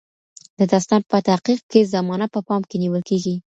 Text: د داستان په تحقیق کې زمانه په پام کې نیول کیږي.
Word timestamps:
د 0.57 0.59
داستان 0.71 1.01
په 1.11 1.17
تحقیق 1.27 1.59
کې 1.71 1.89
زمانه 1.93 2.27
په 2.33 2.39
پام 2.47 2.61
کې 2.69 2.77
نیول 2.83 3.01
کیږي. 3.09 3.35